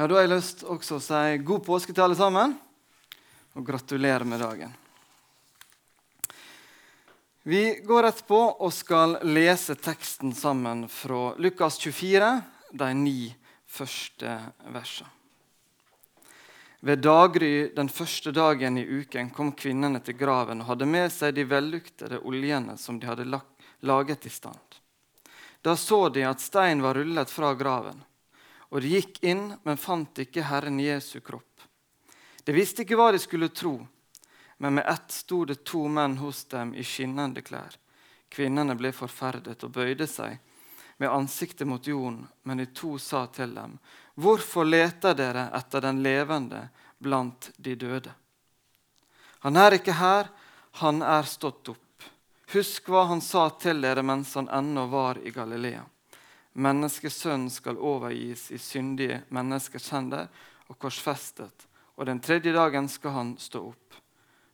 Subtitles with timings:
[0.00, 2.54] Ja, Da har jeg lyst også å si god påske til alle sammen,
[3.52, 4.70] og gratulerer med dagen.
[7.44, 12.32] Vi går etterpå og skal lese teksten sammen fra Lukas 24,
[12.72, 13.28] de ni
[13.68, 14.38] første
[14.72, 15.12] versene.
[16.80, 21.36] Ved daggry den første dagen i uken kom kvinnene til graven og hadde med seg
[21.36, 23.28] de velluktede oljene som de hadde
[23.84, 24.80] laget i stand.
[25.60, 28.00] Da så de at stein var rullet fra graven.
[28.70, 31.64] Og de gikk inn, men fant ikke Herren Jesu kropp.
[32.44, 33.74] De visste ikke hva de skulle tro,
[34.58, 37.76] men med ett sto det to menn hos dem i skinnende klær.
[38.30, 40.38] Kvinnene ble forferdet og bøyde seg
[41.00, 43.78] med ansiktet mot jorden, men de to sa til dem,
[44.14, 48.12] Hvorfor leter dere etter den levende blant de døde?
[49.40, 50.28] Han er ikke her,
[50.82, 52.04] han er stått opp.
[52.52, 55.86] Husk hva han sa til dere mens han ennå var i Galilea.
[56.52, 60.26] Menneskesønnen skal overgis i syndige menneskers hender
[60.66, 63.98] og korsfestet, og den tredje dagen skal han stå opp.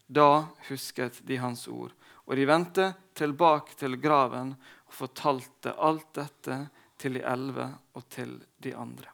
[0.07, 1.95] Da husket de hans ord,
[2.27, 4.53] og de vendte tilbake til graven
[4.87, 6.61] og fortalte alt dette
[7.01, 9.13] til de elleve og til de andre.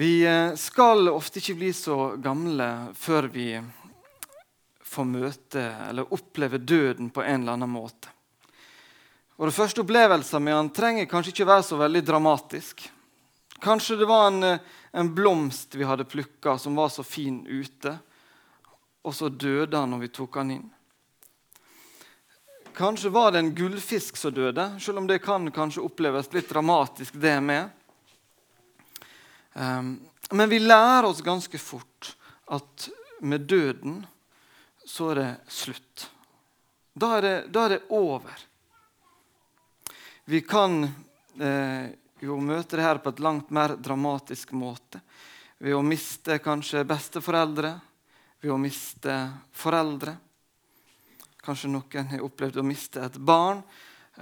[0.00, 3.50] Vi eh, skal ofte ikke bli så gamle før vi
[4.90, 8.08] får møte eller oppleve døden på en eller annen måte.
[9.40, 12.82] Og det første opplevelsen med han trenger kanskje ikke være så veldig dramatisk.
[13.64, 14.58] Kanskje det var en, eh,
[14.92, 17.98] en blomst vi hadde plukka, som var så fin ute,
[19.02, 20.70] og så døde han når vi tok han inn.
[22.76, 27.14] Kanskje var det en gullfisk som døde, selv om det kan kanskje oppleves litt dramatisk,
[27.16, 27.70] det med.
[29.52, 32.14] Um, men vi lærer oss ganske fort
[32.46, 34.06] at med døden
[34.84, 36.10] så er det slutt.
[36.92, 38.49] Da er det, da er det over.
[40.30, 40.84] Vi kan
[41.40, 41.86] eh,
[42.22, 45.00] jo møte det her på et langt mer dramatisk måte.
[45.58, 47.72] Ved å miste kanskje besteforeldre,
[48.38, 49.16] ved å miste
[49.50, 50.14] foreldre.
[51.42, 53.64] Kanskje noen har opplevd å miste et barn,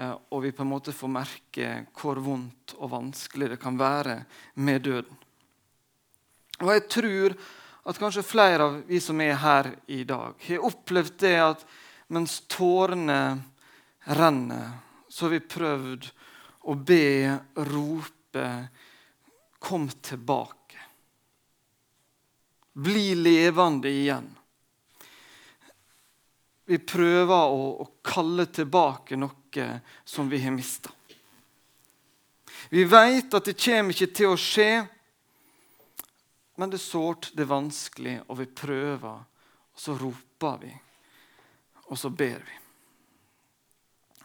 [0.01, 1.69] eh, og vi på en måte får merke
[2.01, 4.23] hvor vondt og vanskelig det kan være
[4.65, 5.23] med døden.
[6.65, 7.39] Og jeg tror
[7.85, 11.71] at kanskje flere av vi som er her i dag, har opplevd det at
[12.09, 13.23] mens tårene
[14.09, 14.88] renner
[15.19, 16.05] så har vi prøvd
[16.71, 18.51] å be, rope,
[19.59, 20.85] kom tilbake.
[22.73, 24.29] Bli levende igjen.
[26.71, 29.67] Vi prøver å, å kalle tilbake noe
[30.07, 30.95] som vi har mista.
[32.71, 34.71] Vi vet at det kommer ikke til å skje,
[36.63, 39.27] men det er sårt, det er vanskelig, og vi prøver.
[39.75, 40.73] Og så roper vi,
[41.91, 42.63] og så ber vi.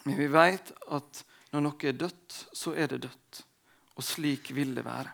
[0.04, 3.44] Men vi vet at når noe er dødt, så er det dødt.
[3.96, 5.12] Og slik vil det være.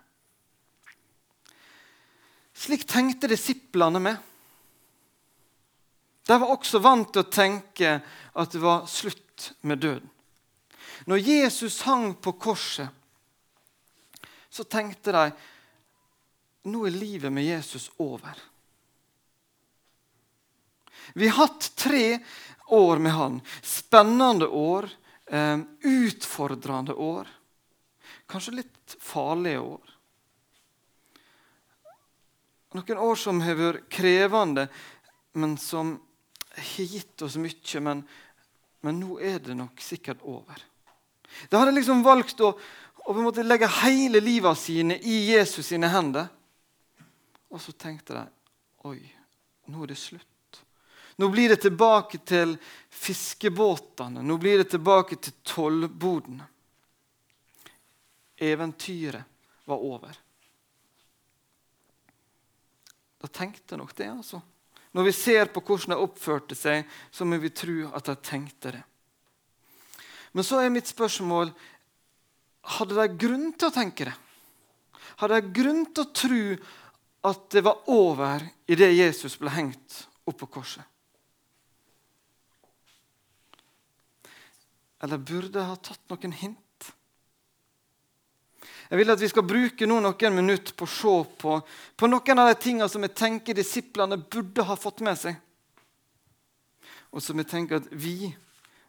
[2.59, 4.17] Slik tenkte disiplene med.
[6.27, 10.09] De var også vant til å tenke at det var slutt med døden.
[11.07, 12.89] Når Jesus hang på korset,
[14.49, 15.23] så tenkte de
[16.69, 18.35] nå er livet med Jesus over.
[21.15, 22.19] Vi har hatt tre
[22.73, 23.41] år med han.
[23.61, 24.89] Spennende år,
[25.25, 27.27] eh, utfordrende år.
[28.29, 29.95] Kanskje litt farlige år.
[32.77, 34.67] Noen år som har vært krevende,
[35.33, 35.95] men som
[36.53, 37.81] har gitt oss mye.
[37.81, 38.03] Men,
[38.85, 40.61] men nå er det nok sikkert over.
[41.49, 42.51] De hadde liksom valgt å,
[43.09, 46.29] å legge hele livet sine i Jesus sine hender.
[47.49, 48.25] Og så tenkte de
[48.85, 48.99] oi,
[49.69, 50.38] nå er det slutt.
[51.19, 52.53] Nå blir det tilbake til
[52.89, 54.21] fiskebåtene.
[54.23, 56.45] Nå blir det tilbake til tollbodene.
[58.39, 59.27] Eventyret
[59.67, 60.15] var over.
[63.19, 64.39] Da tenkte nok det, altså.
[64.95, 68.71] Når vi ser på hvordan de oppførte seg, så må vi tro at de tenkte
[68.77, 68.83] det.
[70.31, 71.51] Men så er mitt spørsmål
[72.77, 74.15] hadde de grunn til å tenke det.
[75.19, 76.45] Hadde de grunn til å tro
[77.27, 80.87] at det var over idet Jesus ble hengt opp på korset?
[84.99, 86.65] Eller burde ha tatt noen hint?
[88.89, 91.59] Jeg vil at vi skal bruke noen minutter på å se på,
[91.95, 95.37] på noen av de tingene som jeg tenker disiplene burde ha fått med seg,
[97.13, 98.31] og som jeg tenker at vi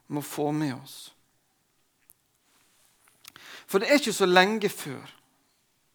[0.08, 1.12] må få med oss.
[3.68, 5.12] For det er ikke så lenge før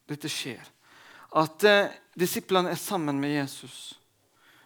[0.08, 0.62] dette skjer,
[1.36, 3.96] at eh, disiplene er sammen med Jesus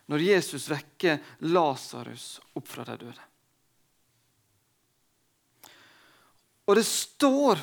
[0.09, 1.19] når Jesus vekker
[1.53, 3.28] Lasarus opp fra de døde.
[6.69, 7.59] Og det står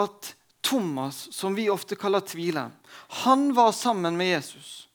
[0.00, 2.74] at Thomas, som vi ofte kaller tvileren,
[3.22, 4.90] han var sammen med Jesus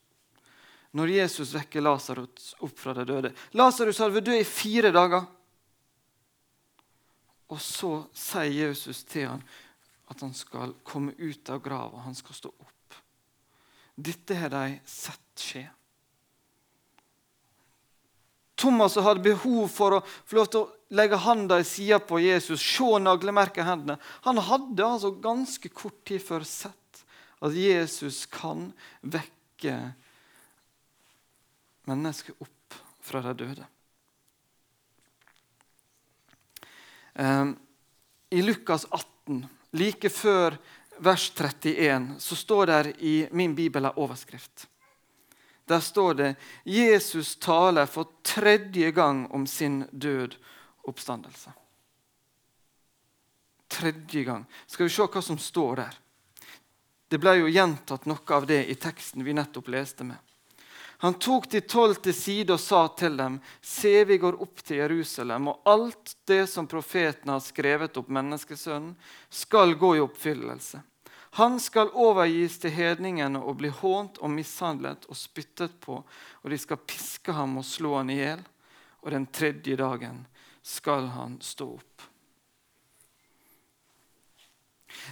[0.96, 3.30] når Jesus vekker Lasarus opp fra de døde.
[3.52, 5.26] Lasarus hadde vært død i fire dager.
[7.52, 9.42] Og så sier Jesus til ham
[10.08, 12.96] at han skal komme ut av grava, han skal stå opp.
[13.96, 15.66] Dette har de sett skje.
[18.56, 22.62] Thomas hadde behov for å få lov til å legge handa i sida på Jesus,
[22.62, 23.98] se naglemerket i hendene.
[24.24, 27.02] Han hadde altså ganske kort tid før sett
[27.44, 28.70] at Jesus kan
[29.04, 29.76] vekke
[31.86, 33.66] mennesket opp fra de døde.
[37.16, 37.52] Ehm,
[38.30, 39.44] I Lukas 18,
[39.76, 40.56] like før
[40.98, 44.66] vers 31, så står det i min bibel en overskrift.
[45.66, 46.34] Der står det
[46.64, 50.36] Jesus taler for tredje gang om sin død
[50.86, 51.52] oppstandelse.
[53.68, 54.44] Tredje gang.
[54.66, 55.98] Skal vi se hva som står der?
[57.08, 60.18] Det ble jo gjentatt noe av det i teksten vi nettopp leste med.
[61.02, 64.80] Han tok de tolv til side og sa til dem.: Se, vi går opp til
[64.80, 68.94] Jerusalem, og alt det som profeten har skrevet opp menneskesønnen,
[69.28, 70.80] skal gå i oppfyllelse.
[71.36, 76.56] Han skal overgis til hedningene og bli hånt og mishandlet og spyttet på, og de
[76.56, 78.40] skal piske ham og slå han i hjel,
[79.04, 80.22] og den tredje dagen
[80.64, 82.06] skal han stå opp.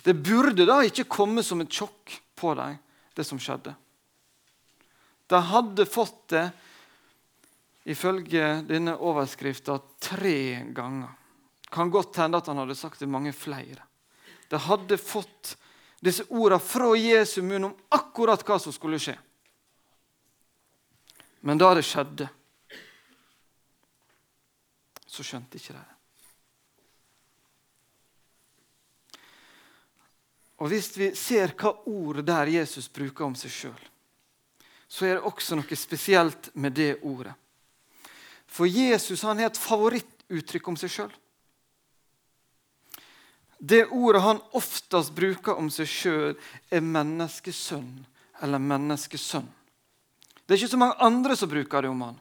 [0.04, 2.78] Det burde da ikke komme som et sjokk på dem,
[3.14, 3.74] det som skjedde.
[5.28, 6.46] De hadde fått det,
[7.92, 11.12] ifølge denne overskrifta, tre ganger.
[11.68, 13.84] Kan godt hende at han hadde sagt det mange flere.
[14.48, 15.56] De hadde fått
[16.04, 19.16] disse ordene fra Jesu munn om akkurat hva som skulle skje.
[21.44, 22.28] Men da det skjedde,
[25.06, 25.90] så skjønte ikke de det.
[30.62, 33.82] Og Hvis vi ser hva ord der Jesus bruker om seg sjøl,
[34.88, 37.34] så er det også noe spesielt med det ordet.
[38.46, 41.14] For Jesus han har et favorittuttrykk om seg sjøl.
[43.66, 46.34] Det ordet han oftest bruker om seg sjøl,
[46.69, 48.02] er menneskesønn
[48.44, 49.46] eller menneskesønn.
[50.44, 52.19] Det er ikke så mange andre som bruker det om han,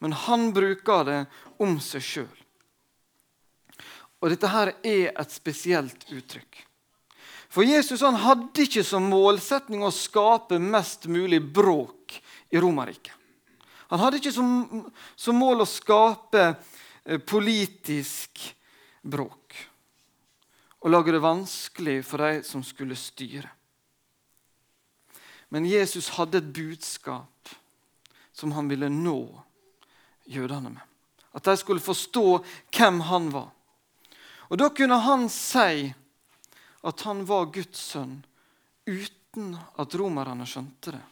[0.00, 1.18] men han bruker det
[1.60, 2.40] om seg sjøl.
[4.22, 6.64] Og dette her er et spesielt uttrykk.
[7.52, 12.16] For Jesus han hadde ikke som målsetning å skape mest mulig bråk
[12.48, 13.12] i Romerriket.
[13.92, 18.54] Han hadde ikke som, som mål å skape eh, politisk
[19.04, 19.67] bråk
[20.78, 23.48] og lage det vanskelig for de som skulle styre.
[25.48, 27.54] Men Jesus hadde et budskap
[28.32, 29.20] som han ville nå
[30.28, 30.84] jødene med.
[31.32, 32.40] At de skulle forstå
[32.74, 33.50] hvem han var.
[34.48, 35.92] Og Da kunne han si
[36.84, 38.20] at han var Guds sønn
[38.86, 41.04] uten at romerne skjønte det,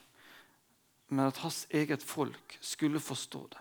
[1.12, 3.60] men at hans eget folk skulle forstå det.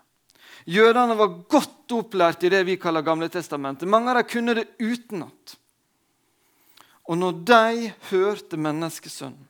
[0.71, 3.89] Jødene var godt opplært i det vi kaller Gamle testamentet.
[3.89, 5.57] Mange av dem kunne det utenat.
[7.05, 9.45] Og når de hørte menneskesønnen,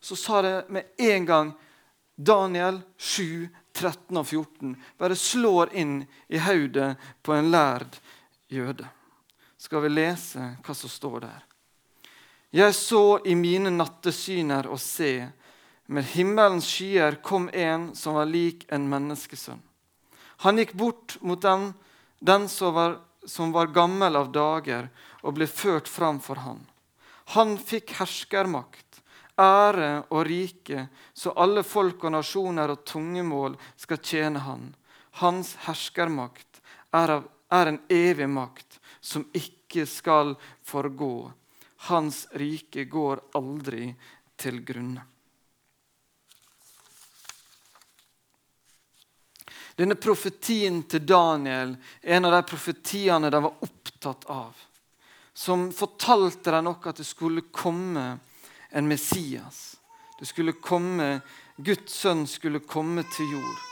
[0.00, 1.50] så sa det med en gang
[2.16, 7.98] Daniel 7, 13 og 14 bare slår inn i hodet på en lærd
[8.48, 8.88] jøde.
[9.60, 11.40] Skal vi lese hva som står der?
[12.50, 15.28] Jeg så i mine nattesyner og se,
[15.86, 19.60] med himmelens skyer kom en som var lik en menneskesønn.
[20.46, 21.70] Han gikk bort mot den,
[22.18, 24.88] den som, var, som var gammel av dager,
[25.20, 26.62] og ble ført fram for han.
[27.30, 29.02] Han fikk herskermakt,
[29.38, 34.64] ære og rike, så alle folk og nasjoner og tungemål skal tjene han.
[35.22, 36.58] Hans herskermakt
[36.90, 40.34] er, av, er en evig makt som ikke skal
[40.66, 41.30] forgå.
[41.86, 43.92] Hans rike går aldri
[44.40, 45.06] til grunne.
[49.78, 54.66] Denne profetien til Daniel er en av de profetiene de var opptatt av
[55.40, 58.02] som fortalte dem noe at det skulle komme
[58.76, 59.78] en Messias.
[60.18, 61.14] Det skulle komme,
[61.56, 63.62] Guds sønn skulle komme til jord.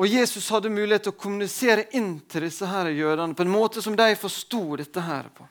[0.00, 3.84] Og Jesus hadde mulighet til å kommunisere inn til disse her jødene på en måte
[3.84, 5.44] som de forsto dette her på.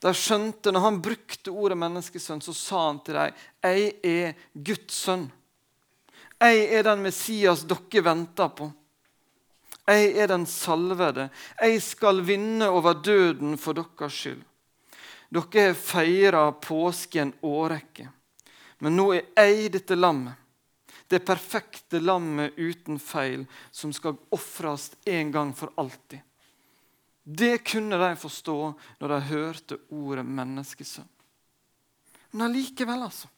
[0.00, 5.02] De skjønte, Når han brukte ordet menneskesønn, så sa han til dem jeg er Guds
[5.04, 5.28] sønn.
[6.40, 8.72] Jeg er den Messias dere venter på.
[9.86, 11.28] Jeg er den salvede.
[11.60, 14.42] Jeg skal vinne over døden for deres skyld.
[15.30, 18.08] Dere har feira påske en årrekke.
[18.82, 20.34] Men nå er jeg dette lammet,
[21.08, 26.20] det perfekte lammet uten feil, som skal ofres en gang for alltid.
[27.22, 28.58] Det kunne de forstå
[29.00, 31.14] når de hørte ordet 'menneskesønn'.
[32.30, 33.28] Men allikevel, altså.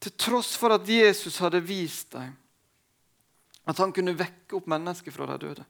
[0.00, 2.36] Til tross for at Jesus hadde vist dem
[3.64, 5.64] at han kunne vekke opp mennesker fra de døde.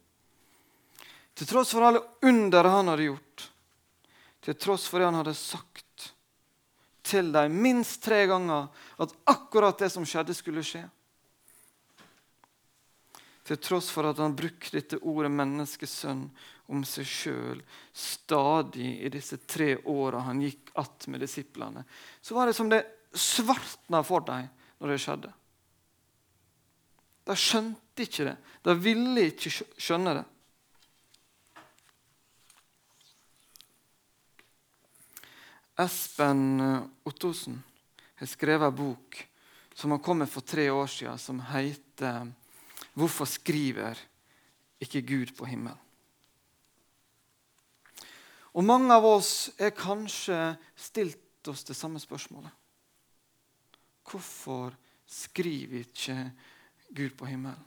[1.35, 3.47] Til tross for alle undere han hadde gjort,
[4.43, 6.11] til tross for det han hadde sagt
[7.03, 8.69] til dem minst tre ganger
[9.03, 10.85] at akkurat det som skjedde, skulle skje.
[13.43, 16.31] Til tross for at han brukte dette ordet 'menneskesønn'
[16.73, 21.85] om seg sjøl stadig i disse tre åra han gikk att med disiplene,
[22.21, 25.33] så var det som det svartna for dem når det skjedde.
[27.25, 28.37] De skjønte ikke det.
[28.67, 30.25] De ville ikke skjønne det.
[35.83, 36.61] Espen
[37.09, 37.63] Ottosen
[38.21, 39.23] har skrevet en bok
[39.75, 42.33] som han kom med for tre år siden, som heter
[42.95, 43.97] 'Hvorfor skriver
[44.81, 45.79] ikke Gud på himmelen?'
[48.53, 52.51] Og Mange av oss er kanskje stilt oss det samme spørsmålet.
[54.05, 54.75] Hvorfor
[55.07, 56.33] skriver ikke
[56.93, 57.61] Gud på himmelen?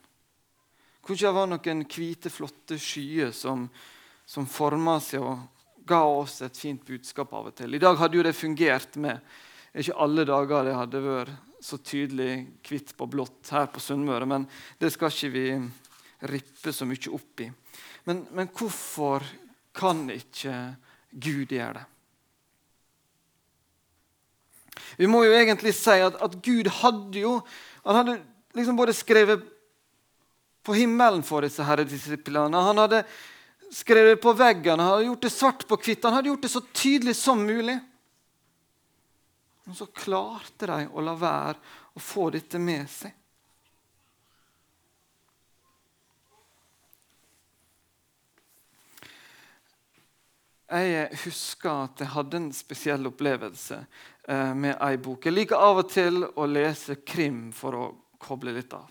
[1.06, 3.68] Kanskje det var noen hvite, flotte skyer som,
[4.26, 5.44] som forma seg og
[5.86, 7.76] ga oss et fint budskap av og til?
[7.78, 9.22] I dag hadde jo det fungert med
[9.76, 12.32] ikke alle dager det hadde vært så tydelig
[12.66, 14.46] hvitt på blått her på Sunnmøre, men
[14.80, 15.48] det skal ikke vi
[16.32, 17.50] rippe så mye opp i.
[18.06, 19.26] Men, men hvorfor
[19.76, 20.54] kan ikke
[21.12, 21.86] Gud gjøre det?
[24.96, 27.40] Vi må jo egentlig si at, at Gud hadde jo
[27.86, 28.16] han hadde
[28.56, 29.44] liksom både skrevet
[30.66, 32.58] på himmelen for disse herredisiplene.
[32.58, 33.04] Han hadde
[33.72, 36.04] skrevet på veggen, han hadde gjort det svart på hvitt.
[36.04, 37.78] Han hadde gjort det så tydelig som mulig.
[39.66, 41.60] Men så klarte de å la være
[41.96, 43.14] å få dette med seg.
[50.66, 53.78] Jeg husker at jeg hadde en spesiell opplevelse
[54.28, 55.28] eh, med ei bok.
[55.28, 57.86] Jeg liker av og til å lese krim for å
[58.26, 58.90] koble litt av.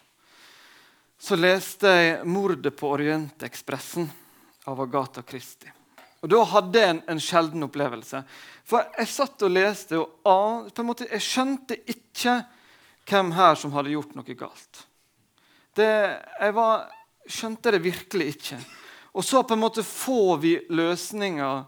[1.18, 4.10] Så leste jeg 'Mordet på Orientekspressen'
[4.66, 5.72] av Agatha Christie.
[6.22, 8.22] Og Da hadde jeg en, en sjelden opplevelse.
[8.64, 12.38] For jeg satt og leste, og på en måte, jeg skjønte ikke
[13.04, 14.86] hvem her som hadde gjort noe galt.
[15.76, 15.88] Det,
[16.40, 16.86] jeg var,
[17.28, 18.60] skjønte det virkelig ikke.
[19.14, 21.64] Og så på en måte får vi løsninger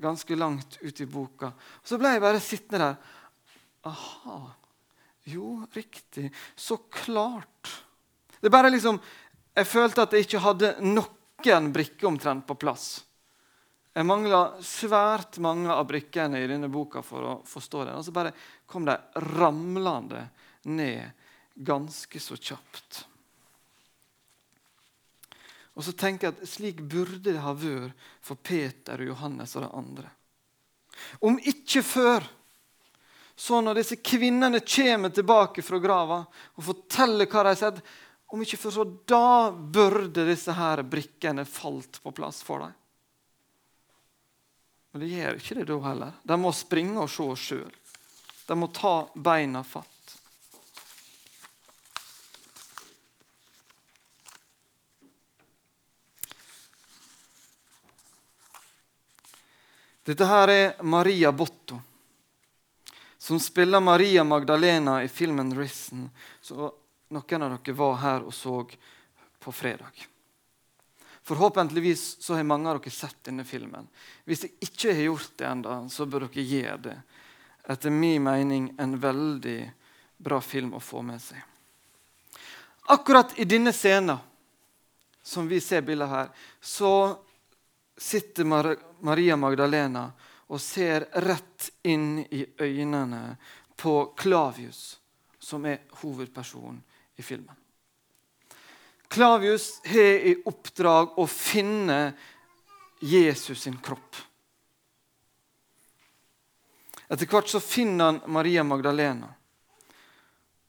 [0.00, 1.52] ganske langt ut i boka.
[1.52, 2.96] Og så ble jeg bare sittende der.
[3.90, 4.40] Aha.
[5.28, 6.30] Jo, riktig.
[6.56, 7.84] Så klart.
[8.40, 9.00] Det bare liksom,
[9.54, 13.02] Jeg følte at jeg ikke hadde noen brikker omtrent på plass.
[13.90, 17.98] Jeg mangla svært mange av brikkene i denne boka for å forstå den.
[17.98, 18.32] Og så bare
[18.70, 18.94] kom de
[19.34, 20.28] ramlende
[20.70, 21.10] ned
[21.58, 23.00] ganske så kjapt.
[25.74, 29.66] Og så tenker jeg at Slik burde det ha vært for Peter og Johannes og
[29.66, 30.10] de andre.
[31.24, 32.26] Om ikke før
[33.40, 37.78] så når disse kvinnene kommer tilbake fra grava og forteller hva de har sett,
[38.28, 42.76] om ikke for så da burde disse her brikkene falt på plass for dem.
[44.92, 46.20] Men det gjør ikke det da heller.
[46.20, 47.74] De må springe og se sjøl.
[48.44, 49.88] De må ta beina fatt.
[60.04, 61.86] Dette her er Maria Botto
[63.20, 66.08] som spiller Maria Magdalena i filmen 'Risen'.
[66.40, 66.72] Så
[67.08, 68.70] noen av dere var her og så
[69.38, 70.06] på fredag.
[71.22, 73.88] Forhåpentligvis så har mange av dere sett denne filmen.
[74.24, 76.96] Hvis dere ikke har gjort det ennå, så bør dere gjøre det.
[77.68, 79.60] Etter min mening en veldig
[80.16, 81.44] bra film å få med seg.
[82.88, 84.16] Akkurat i denne scenen
[85.22, 87.20] som vi ser bildet her, så
[88.00, 88.48] sitter
[89.04, 90.08] Maria Magdalena
[90.50, 93.36] og ser rett inn i øynene
[93.78, 94.98] på Klavius,
[95.38, 96.80] som er hovedpersonen
[97.16, 97.54] i filmen.
[99.10, 102.00] Klavius har i oppdrag å finne
[103.00, 104.18] Jesus sin kropp.
[107.10, 109.30] Etter hvert så finner han Maria Magdalena.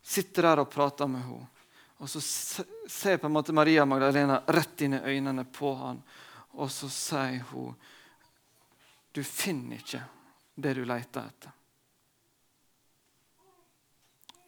[0.02, 1.50] Sitter der og prater med henne.
[2.02, 6.00] Og så ser på en måte Maria Magdalena rett inn i øynene på han,
[6.58, 7.76] og så sier hun
[9.12, 10.02] du finner ikke
[10.56, 11.52] det du leter etter.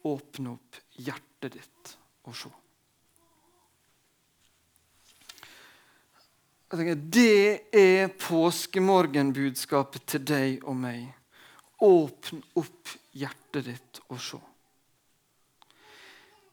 [0.04, 1.94] Åpne opp hjertet ditt
[2.28, 2.52] og se.
[6.74, 11.06] Tenker, det er påskemorgenbudskapet til deg og meg.
[11.84, 14.40] Åpne opp hjertet ditt og se.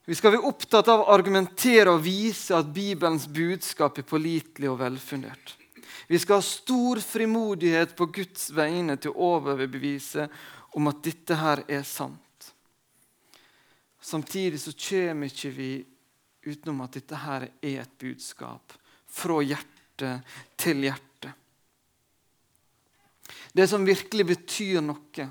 [0.05, 4.79] Vi skal være opptatt av å argumentere og vise at Bibelens budskap er pålitelig og
[4.81, 5.55] velfundert.
[6.11, 10.25] Vi skal ha stor frimodighet på Guds vegne til å overbevise
[10.75, 12.49] om at dette her er sant.
[14.03, 15.69] Samtidig så kommer ikke vi
[16.49, 18.75] utenom at dette her er et budskap
[19.07, 20.11] fra hjerte
[20.59, 21.31] til hjerte.
[23.55, 25.29] Det som virkelig betyr noe,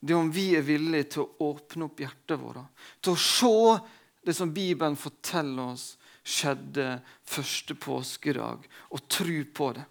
[0.00, 2.64] det er om vi er villige til å åpne opp hjertet vårt,
[3.04, 3.76] til å se
[4.24, 5.90] det som Bibelen forteller oss
[6.22, 9.84] skjedde første påskedag, og tro på det.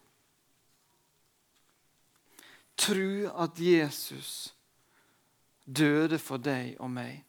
[2.82, 3.12] Tro
[3.44, 4.54] at Jesus
[5.66, 7.22] døde for deg og meg.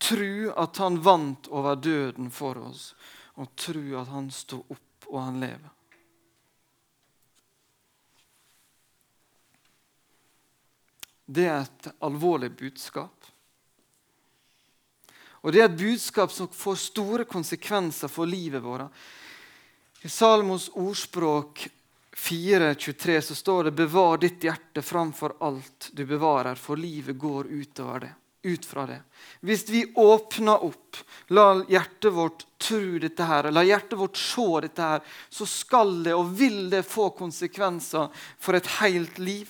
[0.00, 2.90] Tro at han vant over døden for oss,
[3.36, 5.72] og tro at han står opp og han lever.
[11.26, 13.26] Det er et alvorlig budskap.
[15.46, 18.90] Og det er et budskap som får store konsekvenser for livet vårt.
[20.02, 21.68] I Salmos ordspråk
[22.16, 28.00] 4.23 så står det 'Bevar ditt hjerte framfor alt du bevarer, for livet går utover
[28.00, 28.12] det.
[28.42, 29.00] Ut fra det.
[29.40, 30.96] Hvis vi åpner opp,
[31.28, 35.00] la hjertet vårt tro dette her, la hjertet vårt se dette her,
[35.30, 39.46] så skal det og vil det få konsekvenser for et helt liv.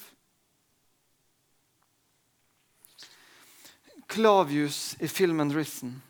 [4.06, 6.00] Klavius i filmen 'Risen'.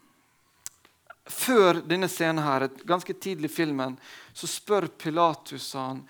[1.27, 3.97] Før denne scenen her, ganske tidlig i filmen,
[4.33, 6.05] så spør Pilatus han,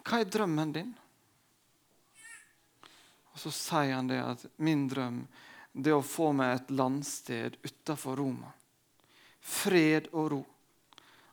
[0.00, 0.94] hva er drømmen din.
[3.32, 5.26] Og Så sier han det at min drøm
[5.72, 8.50] det er å få meg et landsted utenfor Roma.
[9.40, 10.40] Fred og ro.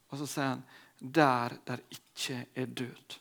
[0.09, 0.63] Og så sier han
[0.99, 3.19] der der ikke er død.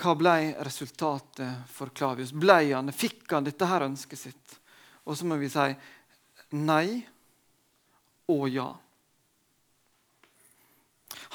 [0.00, 2.32] Hva ble resultatet for Klavius?
[2.32, 4.60] Ble han, Fikk han dette her ønsket sitt?
[5.04, 5.66] Og så må vi si
[6.56, 7.00] nei
[8.30, 8.70] og ja.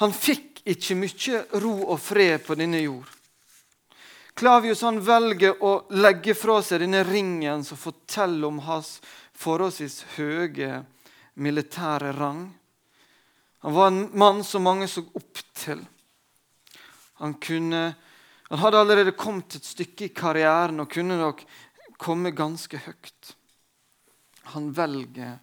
[0.02, 3.06] Han fikk ikke mye ro og fred på denne jord.
[4.36, 8.98] Klavius han velger å legge fra seg denne ringen som forteller om hans
[9.36, 10.82] forholdsvis høye
[11.40, 12.42] militære rang.
[13.64, 15.80] Han var en mann som mange så opp til.
[17.22, 17.94] Han kunne
[18.48, 21.42] han hadde allerede kommet et stykke i karrieren og kunne nok
[21.98, 23.32] komme ganske høyt.
[24.54, 25.38] Han velger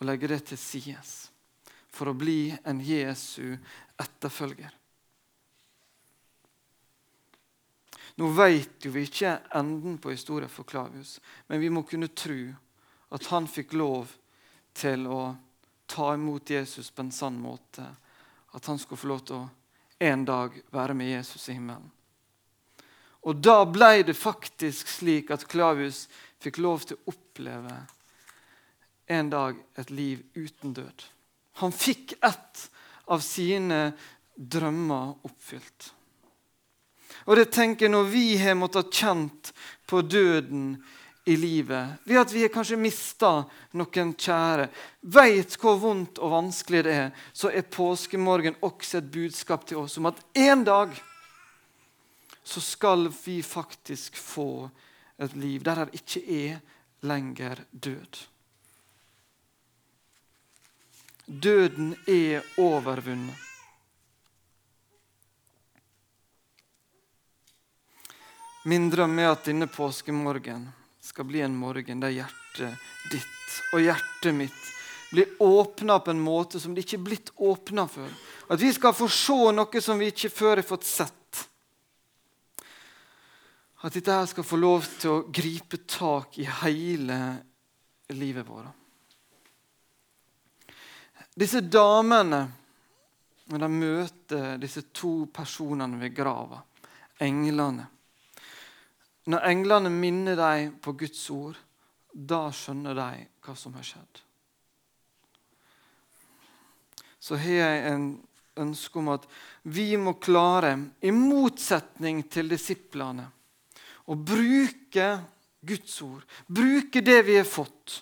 [0.00, 1.02] å legge det til side
[1.92, 3.56] for å bli en Jesu
[4.00, 4.72] etterfølger.
[8.16, 12.38] Nå vet jo vi ikke enden på historien for Klavius, men vi må kunne tro
[13.12, 14.14] at han fikk lov
[14.76, 15.34] til å
[15.86, 17.84] ta imot Jesus på en sann måte.
[18.56, 19.48] At han skulle få lov til å
[19.98, 21.90] en dag være med Jesus i himmelen.
[23.26, 26.06] Og da ble det faktisk slik at Klavius
[26.42, 27.74] fikk lov til å oppleve
[29.10, 31.04] en dag et liv uten død.
[31.62, 32.66] Han fikk ett
[33.10, 33.90] av sine
[34.36, 35.92] drømmer oppfylt.
[37.26, 39.52] Og det tenker jeg Når vi har måttet kjent
[39.86, 40.76] på døden
[41.26, 43.30] i livet, ved at vi har kanskje mista
[43.74, 44.68] noen kjære,
[45.02, 49.98] veit hvor vondt og vanskelig det er, så er påskemorgen også et budskap til oss
[49.98, 50.94] om at en dag
[52.46, 54.70] så skal vi faktisk få
[55.18, 56.60] et liv der det ikke er
[57.02, 58.20] lenger død.
[61.26, 63.34] Døden er overvunnet.
[68.66, 70.68] Min drøm er at denne påskemorgen
[71.02, 74.62] skal bli en morgen der hjertet ditt og hjertet mitt
[75.10, 78.10] blir åpna på en måte som det ikke er blitt åpna før.
[78.50, 81.25] At vi skal få se noe som vi ikke før har fått sett.
[83.86, 87.18] At dette her skal få lov til å gripe tak i hele
[88.18, 88.72] livet vårt.
[91.36, 92.40] Disse damene,
[93.46, 96.62] når de møter disse to personene ved grava,
[97.22, 97.86] englene
[99.26, 101.56] Når englene minner dem på Guds ord,
[102.12, 104.20] da skjønner de hva som har skjedd.
[107.18, 108.04] Så har jeg en
[108.62, 109.26] ønske om at
[109.62, 113.26] vi må klare, i motsetning til disiplene
[114.06, 115.08] å bruke
[115.66, 118.00] Guds ord, bruke det vi har fått,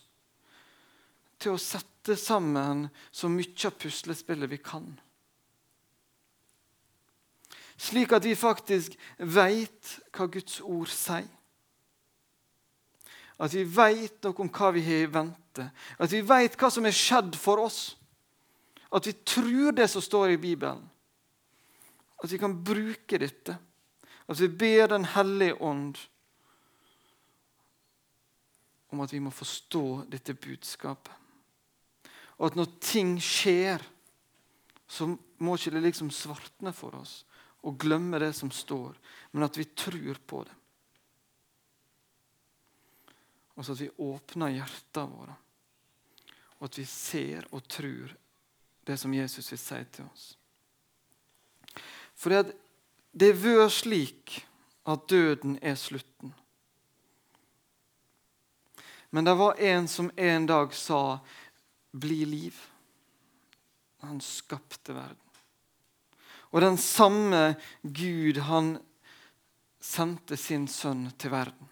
[1.41, 4.87] til å sette sammen så mye av puslespillet vi kan.
[7.81, 11.27] Slik at vi faktisk veit hva Guds ord sier.
[13.35, 15.67] At vi veit noe om hva vi har i vente.
[15.99, 17.97] At vi veit hva som er skjedd for oss.
[18.95, 20.85] At vi tror det som står i Bibelen.
[22.23, 23.57] At vi kan bruke dette.
[24.27, 25.99] At vi ber Den hellige ånd
[28.95, 31.13] om at vi må forstå dette budskapet.
[32.39, 33.83] Og at når ting skjer,
[34.87, 35.09] så
[35.43, 37.23] må ikke det liksom svartne for oss
[37.65, 38.95] og glemme det som står,
[39.33, 40.57] men at vi tror på det.
[43.55, 45.37] Og så at vi åpner hjertene våre,
[46.59, 48.13] og at vi ser og tror
[48.85, 50.27] det som Jesus vil si til oss.
[52.15, 52.55] For det
[53.21, 54.41] er vært slik
[54.91, 56.35] at døden er slutten.
[59.15, 61.21] Men det var en som en dag sa
[61.93, 62.67] 'bli liv'.
[64.01, 65.31] Han skapte verden.
[66.51, 68.79] Og den samme Gud, han
[69.81, 71.69] sendte sin sønn til verden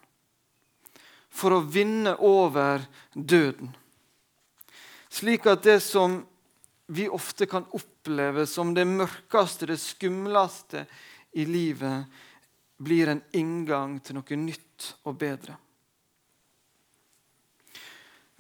[1.33, 3.72] for å vinne over døden.
[5.09, 6.26] Slik at det som
[6.92, 10.85] vi ofte kan oppleve som det mørkeste, det skumleste
[11.33, 12.05] i livet,
[12.83, 15.57] blir en inngang til noe nytt og bedre.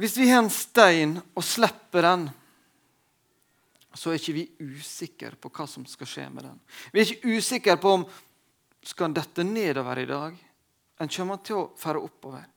[0.00, 2.24] Hvis vi har en stein og slipper den,
[3.94, 6.60] så er ikke vi usikre på hva som skal skje med den.
[6.92, 8.06] Vi er ikke usikre på om
[8.82, 10.38] skal den dette nedover i dag.
[10.98, 12.48] En kommer til å fære oppover.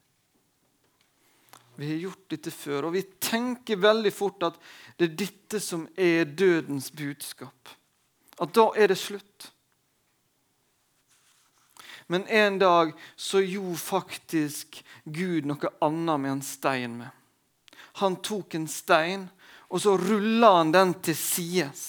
[1.76, 4.56] Vi har gjort dette før, og vi tenker veldig fort at
[4.96, 7.74] det er dette som er dødens budskap.
[8.40, 9.50] At da er det slutt.
[12.06, 16.98] Men en dag så gjorde faktisk Gud noe annet med en stein.
[16.98, 17.10] med.
[18.02, 19.28] Han tok en stein,
[19.68, 21.84] og så rulla han den til sides.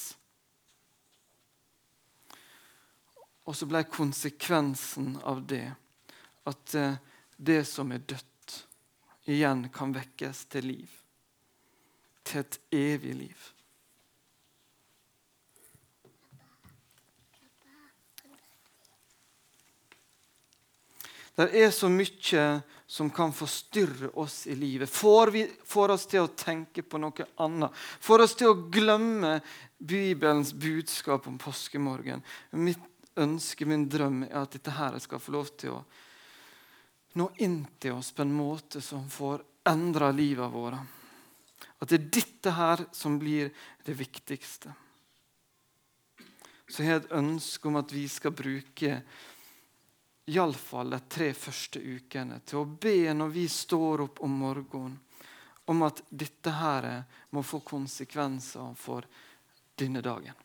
[3.46, 5.68] Og så ble konsekvensen av det
[6.48, 6.98] at eh,
[7.38, 8.56] det som er dødt
[9.28, 10.98] igjen kan vekkes til liv.
[12.24, 13.46] Til et evig liv.
[21.38, 22.46] Det er så mye
[22.90, 24.90] som kan forstyrre oss i livet.
[24.90, 27.76] Får, vi, får oss til å tenke på noe annet.
[28.02, 29.36] Får oss til å glemme
[29.78, 32.24] Bibelens budskap om påskemorgen.
[32.58, 32.82] Mitt
[33.22, 35.84] ønske, min drøm, er at dette her skal få lov til å
[37.18, 40.82] nå inn til oss på en måte som får endra livet vårt.
[41.78, 43.54] At det er dette her som blir
[43.86, 44.74] det viktigste.
[46.68, 49.02] Så jeg har et ønske om at vi skal bruke
[50.28, 54.98] iallfall de tre første ukene til å be når vi står opp om morgenen,
[55.68, 56.88] om at dette her
[57.36, 59.08] må få konsekvenser for
[59.76, 60.36] denne dagen.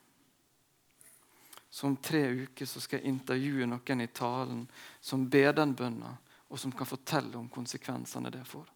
[1.71, 4.67] Så om tre uker skal jeg intervjue noen i talen
[5.01, 6.11] som ber den bønna
[6.53, 8.67] og som kan fortelle om konsekvensene det får.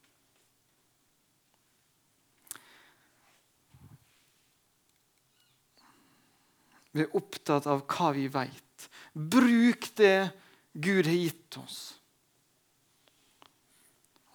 [6.96, 8.88] Vi er opptatt av hva vi vet.
[9.12, 10.45] Bruk det
[10.78, 11.78] Gud har gitt oss.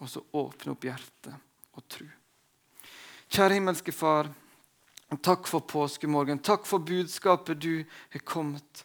[0.02, 2.06] Og så åpne opp hjertet og tro.
[3.30, 4.26] Kjære himmelske Far,
[5.22, 6.42] takk for påskemorgen.
[6.42, 8.82] Takk for budskapet du har kommet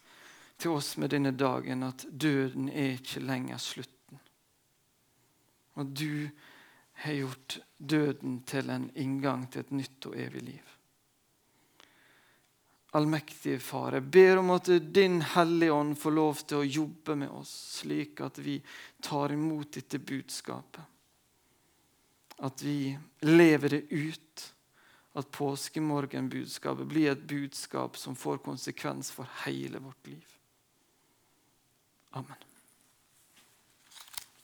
[0.61, 4.21] til oss med denne dagen, at døden er ikke lenger slutten.
[5.81, 6.29] Og du
[7.01, 10.76] har gjort døden til en inngang til et nytt og evig liv.
[12.95, 17.33] Allmektige Far, jeg ber om at Din Hellige Ånd får lov til å jobbe med
[17.35, 18.55] oss, slik at vi
[19.03, 20.83] tar imot dette budskapet.
[22.47, 22.93] At vi
[23.27, 24.45] lever det ut.
[25.17, 30.35] At påskemorgenbudskapet blir et budskap som får konsekvens for hele vårt liv.
[32.15, 32.46] Amen.